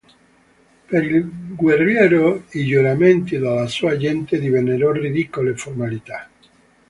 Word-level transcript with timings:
Per 0.91 1.03
il 1.03 1.29
Guerriero, 1.55 2.45
i 2.53 2.65
giuramenti 2.65 3.37
della 3.37 3.67
sua 3.67 3.97
gente 3.97 4.39
divennero 4.39 4.91
ridicole 4.93 5.55
formalità. 5.55 6.27